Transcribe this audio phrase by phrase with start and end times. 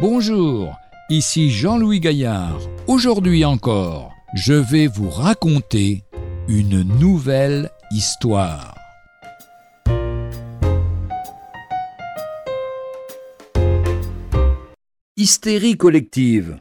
[0.00, 0.78] Bonjour,
[1.10, 2.58] ici Jean-Louis Gaillard.
[2.86, 6.04] Aujourd'hui encore, je vais vous raconter
[6.48, 8.74] une nouvelle histoire.
[15.18, 16.56] Hystérie collective.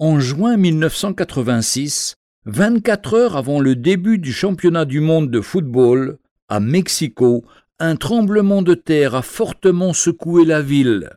[0.00, 6.58] En juin 1986, 24 heures avant le début du championnat du monde de football, à
[6.58, 7.44] Mexico,
[7.78, 11.10] un tremblement de terre a fortement secoué la ville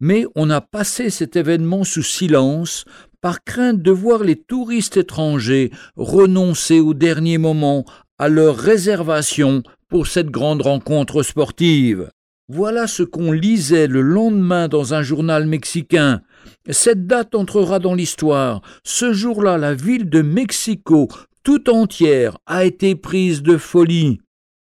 [0.00, 2.84] mais on a passé cet événement sous silence
[3.20, 7.84] par crainte de voir les touristes étrangers renoncer au dernier moment
[8.18, 12.10] à leur réservation pour cette grande rencontre sportive.
[12.48, 16.22] Voilà ce qu'on lisait le lendemain dans un journal mexicain.
[16.68, 18.62] Cette date entrera dans l'histoire.
[18.82, 21.08] Ce jour-là, la ville de Mexico
[21.44, 24.18] tout entière a été prise de folie.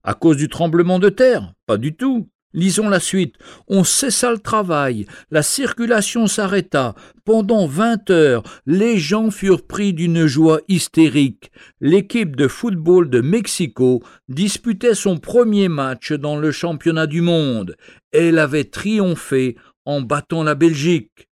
[0.04, 1.54] À cause du tremblement de terre?
[1.66, 2.30] Pas du tout.
[2.56, 3.36] Lisons la suite.
[3.68, 6.96] On cessa le travail, la circulation s'arrêta.
[7.26, 11.52] Pendant vingt heures, les gens furent pris d'une joie hystérique.
[11.82, 17.76] L'équipe de football de Mexico disputait son premier match dans le championnat du monde.
[18.14, 21.28] Elle avait triomphé en battant la Belgique.